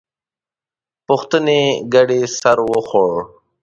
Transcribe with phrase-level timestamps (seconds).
[1.07, 1.61] پوښتنې
[1.93, 3.13] ګډې سر وخوړ.